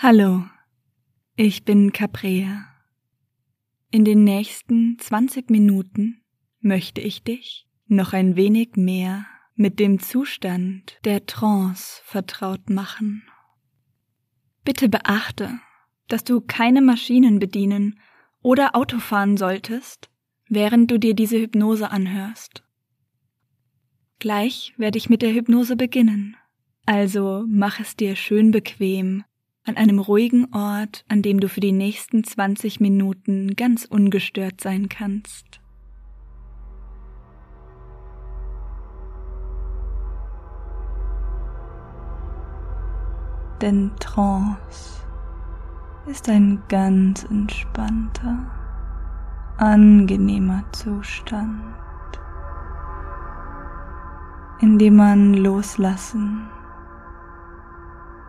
[0.00, 0.44] Hallo,
[1.34, 2.68] ich bin Caprea.
[3.90, 6.22] In den nächsten 20 Minuten
[6.60, 9.26] möchte ich dich noch ein wenig mehr
[9.56, 13.24] mit dem Zustand der Trance vertraut machen.
[14.64, 15.58] Bitte beachte,
[16.06, 17.98] dass du keine Maschinen bedienen
[18.40, 20.10] oder Auto fahren solltest,
[20.48, 22.62] während du dir diese Hypnose anhörst.
[24.20, 26.36] Gleich werde ich mit der Hypnose beginnen,
[26.86, 29.24] also mach es dir schön bequem
[29.68, 34.88] an einem ruhigen Ort, an dem du für die nächsten 20 Minuten ganz ungestört sein
[34.88, 35.60] kannst.
[43.60, 45.02] Denn Trance
[46.06, 48.50] ist ein ganz entspannter,
[49.58, 51.60] angenehmer Zustand,
[54.60, 56.48] in dem man loslassen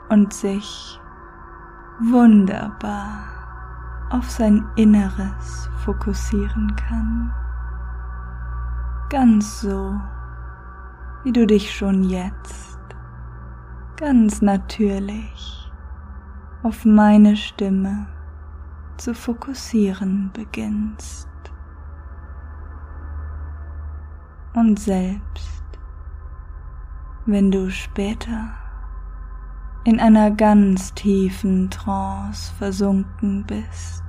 [0.09, 0.98] und sich
[1.99, 3.25] wunderbar
[4.09, 7.33] auf sein Inneres fokussieren kann.
[9.09, 9.99] Ganz so,
[11.23, 12.79] wie du dich schon jetzt
[13.97, 15.71] ganz natürlich
[16.63, 18.07] auf meine Stimme
[18.95, 21.27] zu fokussieren beginnst.
[24.53, 25.63] Und selbst
[27.25, 28.53] wenn du später
[29.89, 34.03] in einer ganz tiefen Trance versunken bist,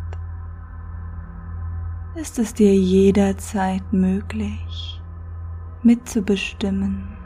[2.16, 5.00] ist es dir jederzeit möglich,
[5.82, 7.16] mitzubestimmen,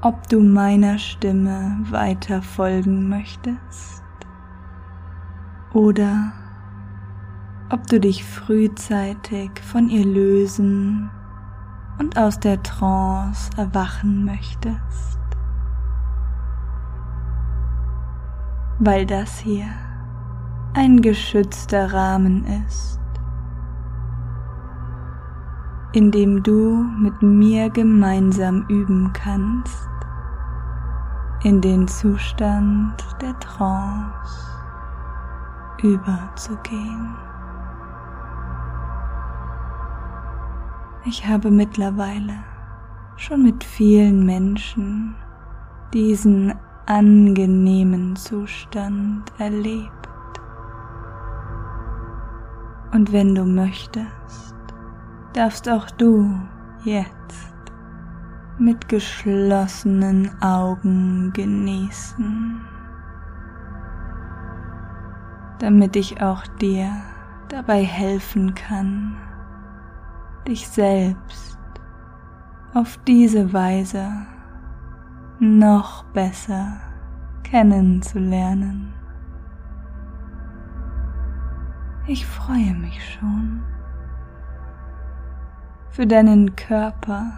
[0.00, 4.02] ob du meiner Stimme weiter folgen möchtest
[5.74, 6.32] oder
[7.68, 11.10] ob du dich frühzeitig von ihr lösen
[11.98, 15.17] und aus der Trance erwachen möchtest.
[18.78, 19.66] Weil das hier
[20.74, 23.00] ein geschützter Rahmen ist,
[25.92, 29.88] in dem du mit mir gemeinsam üben kannst,
[31.42, 34.46] in den Zustand der Trance
[35.82, 37.16] überzugehen.
[41.04, 42.34] Ich habe mittlerweile
[43.16, 45.16] schon mit vielen Menschen
[45.92, 46.54] diesen
[46.88, 49.92] angenehmen Zustand erlebt.
[52.92, 54.56] Und wenn du möchtest,
[55.34, 56.34] darfst auch du
[56.84, 57.12] jetzt
[58.58, 62.62] mit geschlossenen Augen genießen,
[65.58, 66.90] damit ich auch dir
[67.50, 69.14] dabei helfen kann,
[70.46, 71.58] dich selbst
[72.72, 74.08] auf diese Weise
[75.40, 76.80] noch besser
[77.44, 78.92] kennenzulernen.
[82.06, 83.62] Ich freue mich schon.
[85.90, 87.32] Für deinen Körper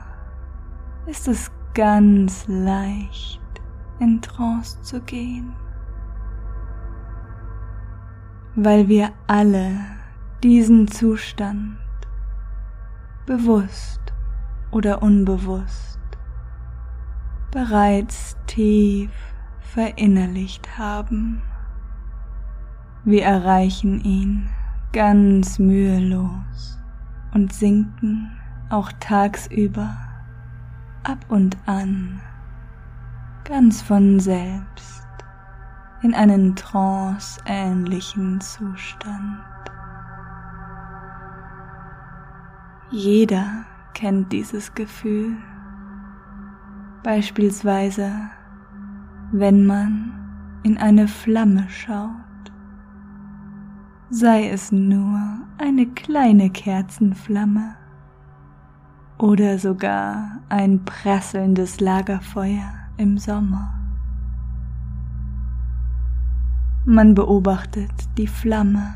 [1.06, 3.40] ist es ganz leicht,
[3.98, 5.52] in Trance zu gehen,
[8.54, 9.72] weil wir alle
[10.42, 11.76] diesen Zustand
[13.26, 14.00] bewusst
[14.70, 15.99] oder unbewusst
[17.50, 19.10] bereits tief
[19.60, 21.42] verinnerlicht haben.
[23.04, 24.48] Wir erreichen ihn
[24.92, 26.78] ganz mühelos
[27.32, 28.30] und sinken
[28.68, 29.96] auch tagsüber
[31.02, 32.20] ab und an
[33.44, 35.06] ganz von selbst
[36.02, 39.40] in einen tranceähnlichen Zustand.
[42.90, 45.36] Jeder kennt dieses Gefühl
[47.02, 48.12] Beispielsweise,
[49.32, 50.12] wenn man
[50.64, 52.52] in eine Flamme schaut,
[54.10, 55.18] sei es nur
[55.56, 57.76] eine kleine Kerzenflamme
[59.16, 63.72] oder sogar ein prasselndes Lagerfeuer im Sommer.
[66.84, 68.94] Man beobachtet die Flamme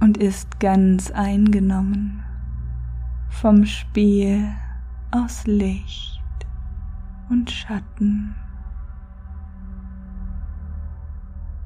[0.00, 2.22] und ist ganz eingenommen
[3.30, 4.48] vom Spiel
[5.12, 6.19] aus Licht
[7.30, 8.34] und Schatten,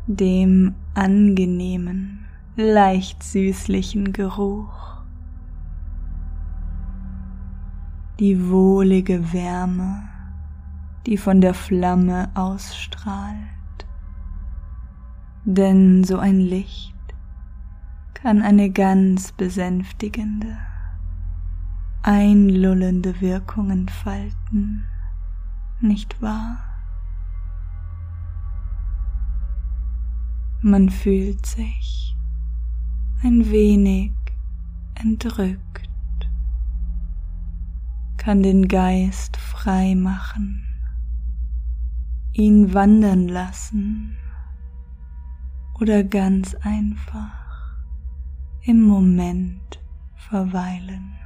[0.06, 2.26] dem angenehmen,
[2.56, 5.02] leicht süßlichen Geruch,
[8.20, 10.02] die wohlige Wärme,
[11.06, 13.38] die von der Flamme ausstrahlt.
[15.46, 16.94] Denn so ein Licht
[18.12, 20.56] kann eine ganz besänftigende,
[22.02, 24.84] einlullende Wirkung entfalten
[25.84, 26.56] nicht wahr?
[30.60, 32.16] Man fühlt sich
[33.22, 34.12] ein wenig
[34.94, 35.88] entrückt,
[38.16, 40.62] kann den Geist frei machen,
[42.32, 44.16] ihn wandern lassen
[45.80, 47.76] oder ganz einfach
[48.62, 49.80] im Moment
[50.16, 51.23] verweilen.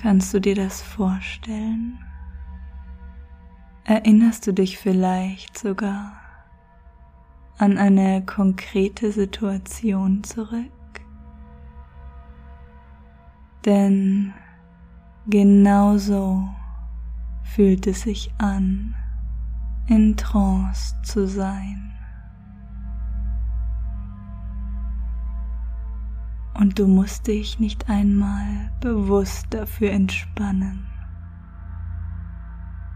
[0.00, 1.98] Kannst du dir das vorstellen?
[3.82, 6.12] Erinnerst du dich vielleicht sogar
[7.58, 10.70] an eine konkrete Situation zurück?
[13.64, 14.34] Denn
[15.26, 16.48] genauso
[17.42, 18.94] fühlt es sich an,
[19.88, 21.97] in Trance zu sein.
[26.58, 30.84] Und du musst dich nicht einmal bewusst dafür entspannen.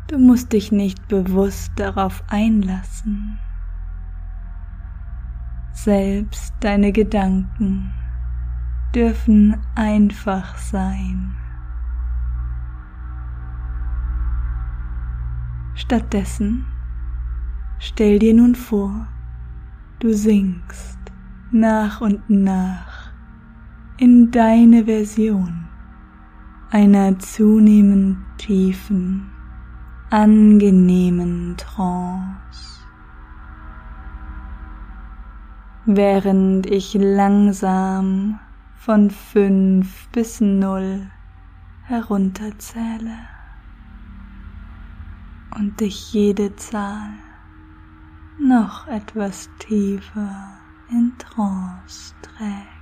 [0.09, 3.39] Du musst dich nicht bewusst darauf einlassen.
[5.73, 7.95] Selbst deine Gedanken
[8.97, 11.37] dürfen einfach sein.
[15.75, 16.67] Stattdessen
[17.79, 19.07] stell dir nun vor,
[20.01, 20.99] du sinkst
[21.53, 22.92] nach und nach
[24.03, 25.69] in deine Version
[26.73, 29.31] einer zunehmend tiefen
[30.11, 32.81] angenehmen Trance.
[35.87, 38.41] Während ich langsam
[38.75, 41.09] von fünf bis null
[41.85, 43.19] herunterzähle
[45.57, 47.13] und dich jede Zahl
[48.41, 50.49] noch etwas tiefer
[50.91, 52.82] in Trance trägt.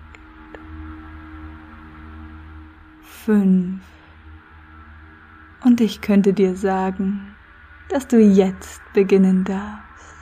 [3.31, 3.81] Fünf.
[5.63, 7.37] Und ich könnte dir sagen,
[7.89, 10.17] dass du jetzt beginnen darfst,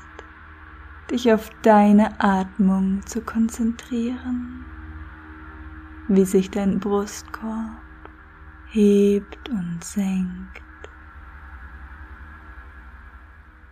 [1.10, 4.62] dich auf deine Atmung zu konzentrieren,
[6.08, 7.80] wie sich dein Brustkorb
[8.66, 10.60] hebt und senkt.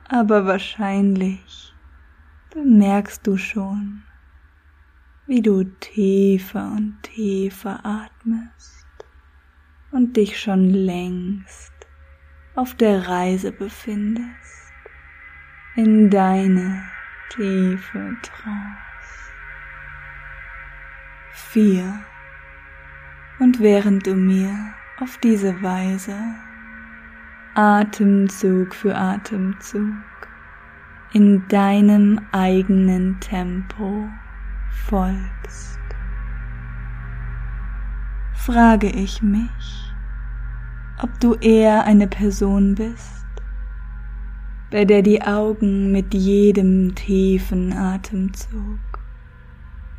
[0.08, 1.74] Aber wahrscheinlich
[2.54, 4.02] bemerkst du schon,
[5.26, 8.75] wie du tiefer und tiefer atmest
[9.90, 11.72] und dich schon längst
[12.54, 14.72] auf der Reise befindest
[15.76, 16.82] in deine
[17.30, 19.32] tiefe Trance.
[21.32, 22.00] Vier.
[23.38, 24.56] Und während du mir
[24.98, 26.16] auf diese Weise
[27.54, 29.92] Atemzug für Atemzug
[31.12, 34.08] in deinem eigenen Tempo
[34.86, 35.78] folgst,
[38.46, 39.92] frage ich mich,
[41.02, 43.26] ob du eher eine Person bist,
[44.70, 48.78] bei der die Augen mit jedem tiefen Atemzug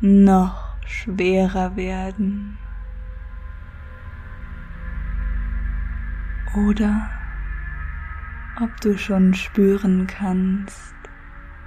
[0.00, 2.56] noch schwerer werden.
[6.56, 7.10] Oder
[8.62, 10.94] ob du schon spüren kannst,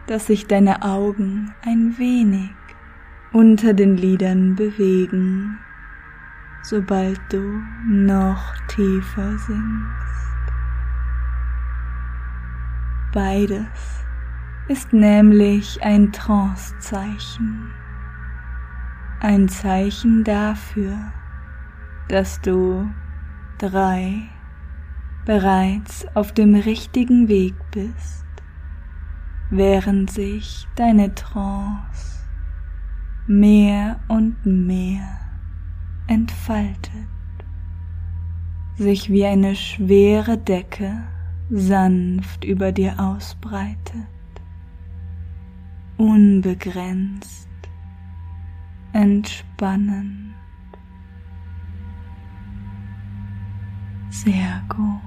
[0.07, 2.49] dass sich deine Augen ein wenig
[3.31, 5.59] unter den Lidern bewegen
[6.63, 10.11] sobald du noch tiefer sinkst.
[13.13, 14.05] Beides
[14.67, 17.71] ist nämlich ein Trancezeichen,
[19.19, 20.97] ein Zeichen dafür,
[22.07, 22.89] dass du
[23.57, 24.29] drei
[25.25, 28.25] bereits auf dem richtigen Weg bist,
[29.49, 32.25] während sich deine Trance
[33.27, 35.20] mehr und mehr
[36.11, 37.07] entfaltet,
[38.75, 41.03] sich wie eine schwere Decke
[41.49, 43.95] sanft über dir ausbreitet,
[45.95, 47.47] unbegrenzt,
[48.91, 50.33] entspannend.
[54.09, 54.99] Sehr gut.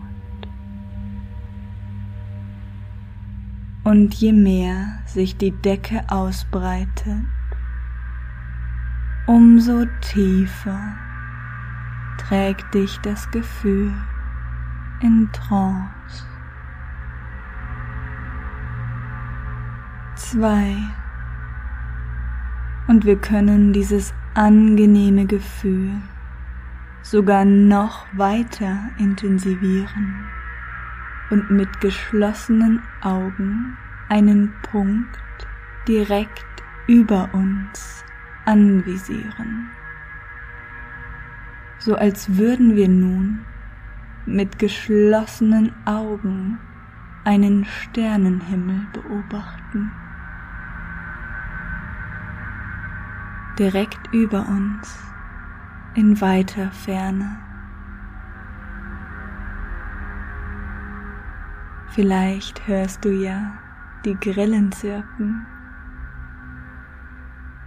[3.84, 7.26] Und je mehr sich die Decke ausbreitet,
[9.26, 10.94] umso tiefer
[12.18, 13.92] trägt dich das Gefühl
[15.00, 16.26] in Trance.
[20.14, 20.76] Zwei.
[22.86, 25.90] Und wir können dieses angenehme Gefühl
[27.02, 30.26] sogar noch weiter intensivieren
[31.30, 33.76] und mit geschlossenen Augen
[34.08, 35.18] einen Punkt
[35.88, 36.44] direkt
[36.86, 38.03] über uns
[38.44, 39.70] anvisieren,
[41.78, 43.44] so als würden wir nun
[44.26, 46.58] mit geschlossenen Augen
[47.24, 49.90] einen Sternenhimmel beobachten.
[53.58, 54.98] Direkt über uns
[55.94, 57.38] in weiter Ferne.
[61.88, 63.52] Vielleicht hörst du ja
[64.04, 65.46] die Grillen zirpen.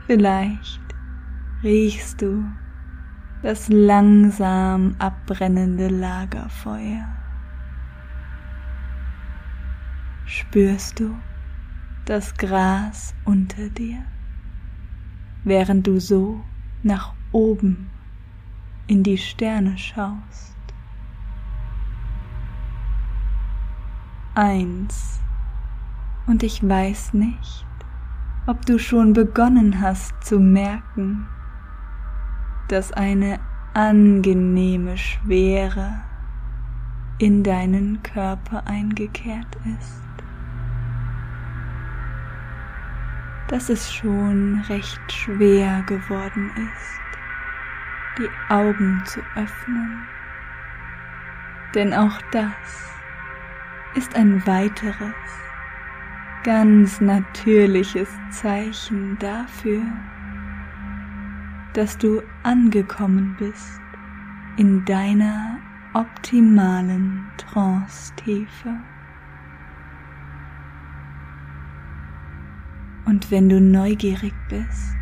[0.07, 0.79] Vielleicht
[1.63, 2.45] riechst du
[3.43, 7.05] das langsam abbrennende Lagerfeuer.
[10.23, 11.13] Spürst du
[12.05, 14.01] das Gras unter dir,
[15.43, 16.41] während du so
[16.83, 17.89] nach oben
[18.87, 20.55] in die Sterne schaust.
[24.35, 25.19] Eins.
[26.27, 27.65] Und ich weiß nicht,
[28.47, 31.27] ob du schon begonnen hast zu merken,
[32.69, 33.39] dass eine
[33.73, 36.01] angenehme Schwere
[37.19, 40.01] in deinen Körper eingekehrt ist.
[43.49, 47.01] Dass es schon recht schwer geworden ist,
[48.17, 50.07] die Augen zu öffnen.
[51.75, 52.93] Denn auch das
[53.95, 55.13] ist ein weiteres,
[56.47, 59.81] ganz natürliches Zeichen dafür,
[61.73, 63.81] dass du angekommen bist
[64.55, 65.57] in deiner
[65.93, 68.77] optimalen Trance-Tiefe.
[73.03, 74.95] Und wenn du neugierig bist,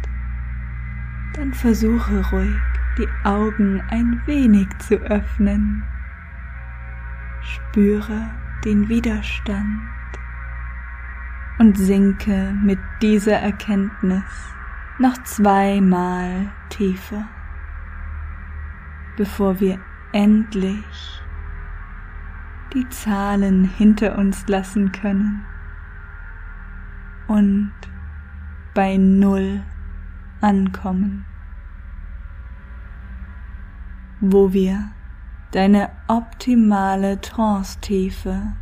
[1.35, 2.55] dann versuche ruhig
[2.97, 5.83] die Augen ein wenig zu öffnen.
[7.43, 8.31] Spüre
[8.63, 9.79] den Widerstand
[11.59, 14.23] und sinke mit dieser Erkenntnis
[14.99, 17.27] noch zweimal tiefer,
[19.17, 19.79] bevor wir
[20.11, 21.21] endlich
[22.73, 25.45] die Zahlen hinter uns lassen können
[27.27, 27.73] und
[28.73, 29.63] bei Null
[30.41, 31.25] ankommen
[34.31, 34.91] wo wir
[35.51, 38.53] deine optimale Trance-Tiefe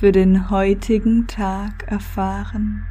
[0.00, 2.86] für den heutigen Tag erfahren.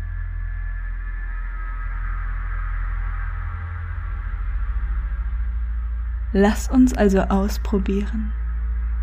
[6.34, 8.32] Lass uns also ausprobieren,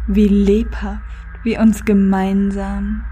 [0.06, 1.00] wie lebhaft
[1.42, 3.04] wir uns gemeinsam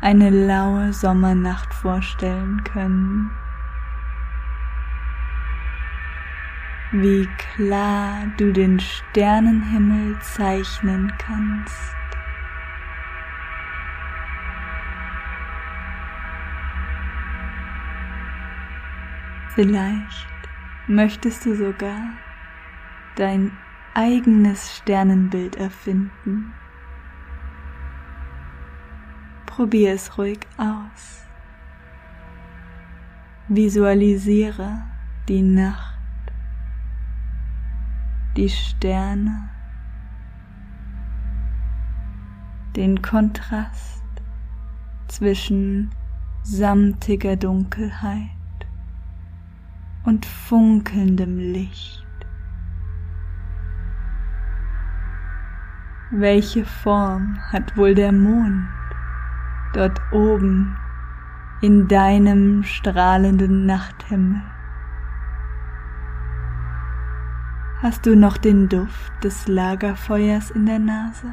[0.00, 3.30] eine laue Sommernacht vorstellen können.
[6.94, 12.01] wie klar du den Sternenhimmel zeichnen kannst.
[19.54, 20.28] Vielleicht
[20.86, 22.00] möchtest du sogar
[23.16, 23.52] dein
[23.94, 26.54] eigenes Sternenbild erfinden.
[29.44, 31.26] Probier es ruhig aus.
[33.48, 34.84] Visualisiere
[35.28, 35.92] die Nacht
[38.36, 39.50] die Sterne,
[42.74, 44.02] den Kontrast
[45.08, 45.90] zwischen
[46.42, 48.41] samtiger Dunkelheit
[50.04, 52.06] und funkelndem Licht.
[56.10, 58.68] Welche Form hat wohl der Mond
[59.72, 60.76] dort oben
[61.62, 64.42] in deinem strahlenden Nachthimmel?
[67.80, 71.32] Hast du noch den Duft des Lagerfeuers in der Nase?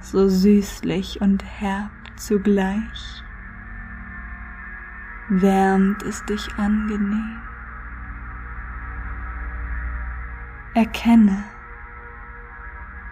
[0.00, 3.22] So süßlich und herb zugleich.
[5.30, 7.42] Wärmt es dich angenehm?
[10.72, 11.44] Erkenne,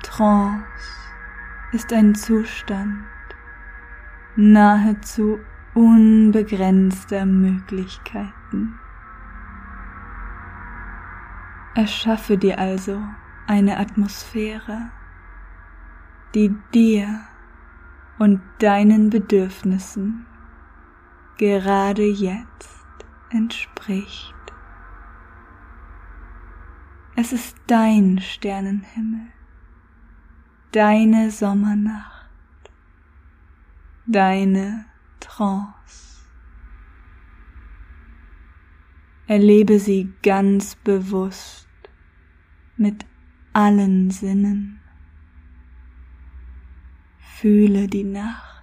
[0.03, 0.65] Trance
[1.73, 3.05] ist ein Zustand
[4.35, 5.41] nahezu
[5.75, 8.79] unbegrenzter Möglichkeiten.
[11.75, 13.03] Erschaffe dir also
[13.47, 14.91] eine Atmosphäre,
[16.35, 17.21] die dir
[18.19, 20.25] und deinen Bedürfnissen
[21.37, 24.35] gerade jetzt entspricht.
[27.17, 29.29] Es ist dein Sternenhimmel,
[30.73, 32.31] deine Sommernacht,
[34.07, 34.85] deine
[35.21, 36.27] Trance.
[39.27, 41.67] Erlebe sie ganz bewusst
[42.77, 43.07] mit
[43.53, 44.81] allen Sinnen.
[47.19, 48.56] Fühle die Nacht,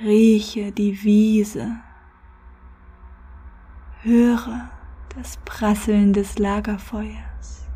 [0.00, 1.76] rieche die Wiese,
[4.02, 4.70] höre
[5.16, 7.66] das Prasseln des Lagerfeuers.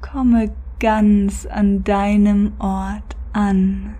[0.00, 3.96] Komme ganz an deinem Ort an.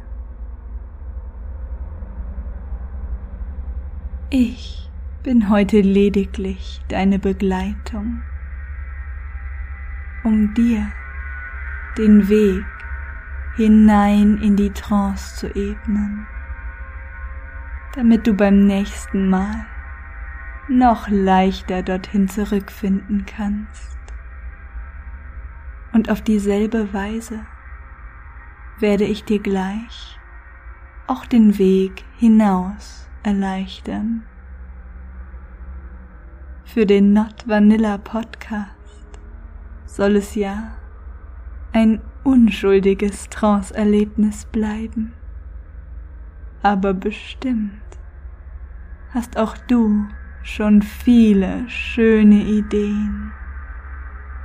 [4.30, 4.88] Ich
[5.24, 8.22] bin heute lediglich deine Begleitung,
[10.22, 10.86] um dir
[11.96, 12.64] den Weg
[13.58, 16.28] hinein in die Trance zu ebnen,
[17.96, 19.66] damit du beim nächsten Mal
[20.68, 23.98] noch leichter dorthin zurückfinden kannst.
[25.92, 27.40] Und auf dieselbe Weise
[28.78, 30.20] werde ich dir gleich
[31.08, 34.22] auch den Weg hinaus erleichtern.
[36.64, 39.18] Für den Not Vanilla Podcast
[39.84, 40.76] soll es ja
[41.72, 45.14] ein unschuldiges Trance-Erlebnis bleiben.
[46.62, 47.80] Aber bestimmt
[49.14, 50.04] hast auch du
[50.42, 53.32] schon viele schöne Ideen,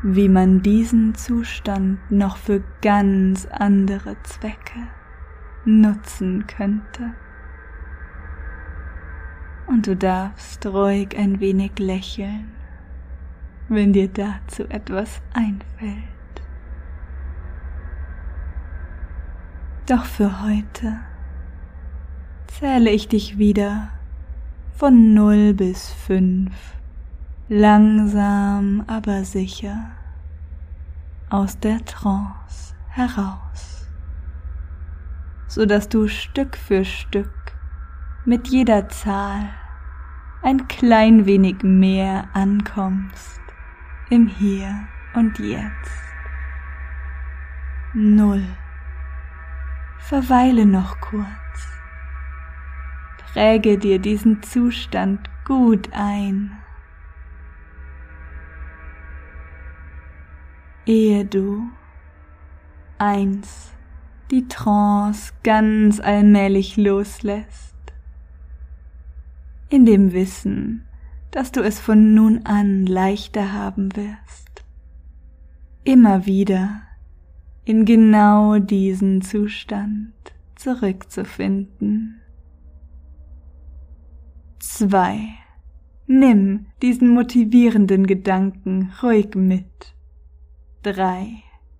[0.02, 4.88] wie man diesen Zustand noch für ganz andere Zwecke
[5.66, 7.14] nutzen könnte.
[9.68, 12.50] Und du darfst ruhig ein wenig lächeln,
[13.68, 16.13] wenn dir dazu etwas einfällt.
[19.86, 20.98] Doch für heute
[22.48, 23.90] zähle ich dich wieder
[24.78, 26.52] von 0 bis 5,
[27.50, 29.92] langsam aber sicher
[31.30, 33.90] aus der Trance heraus,
[35.48, 37.54] so dass du Stück für Stück
[38.24, 39.50] mit jeder Zahl
[40.44, 43.42] ein klein wenig mehr ankommst
[44.10, 45.92] im Hier und Jetzt.
[47.94, 48.46] Null.
[50.04, 51.26] Verweile noch kurz.
[53.32, 56.52] Präge dir diesen Zustand gut ein.
[60.86, 61.70] Ehe du
[62.98, 63.72] eins
[64.30, 67.78] die Trance ganz allmählich loslässt,
[69.70, 70.86] in dem Wissen,
[71.32, 74.66] dass du es von nun an leichter haben wirst,
[75.86, 76.82] immer wieder
[77.66, 80.14] in genau diesen Zustand
[80.56, 82.22] zurückzufinden.
[84.60, 85.30] 2.
[86.08, 89.96] Nimm diesen motivierenden Gedanken ruhig mit.
[90.84, 91.28] 3.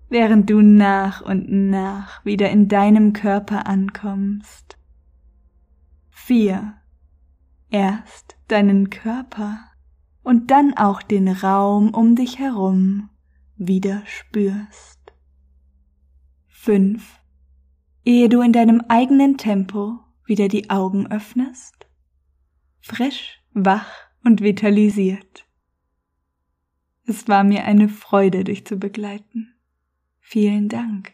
[0.08, 4.78] Während du nach und nach wieder in deinem Körper ankommst.
[6.10, 6.74] 4.
[7.70, 9.58] Erst deinen Körper
[10.22, 13.10] und dann auch den Raum um dich herum
[13.56, 14.93] wieder spürst.
[16.64, 17.20] 5.
[18.04, 21.84] Ehe du in deinem eigenen Tempo wieder die Augen öffnest
[22.84, 23.90] frisch, wach
[24.24, 25.46] und vitalisiert.
[27.06, 29.54] Es war mir eine Freude, dich zu begleiten.
[30.20, 31.12] Vielen Dank.